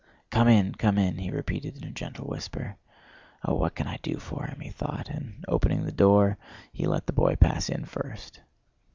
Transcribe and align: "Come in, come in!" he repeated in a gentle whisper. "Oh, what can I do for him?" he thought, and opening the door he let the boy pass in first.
"Come 0.31 0.47
in, 0.47 0.73
come 0.73 0.97
in!" 0.97 1.19
he 1.19 1.29
repeated 1.29 1.77
in 1.77 1.83
a 1.83 1.91
gentle 1.91 2.25
whisper. 2.25 2.75
"Oh, 3.45 3.53
what 3.53 3.75
can 3.75 3.85
I 3.85 3.97
do 3.97 4.17
for 4.17 4.47
him?" 4.47 4.59
he 4.59 4.71
thought, 4.71 5.09
and 5.11 5.45
opening 5.47 5.85
the 5.85 5.91
door 5.91 6.39
he 6.73 6.87
let 6.87 7.05
the 7.05 7.13
boy 7.13 7.35
pass 7.35 7.69
in 7.69 7.85
first. 7.85 8.41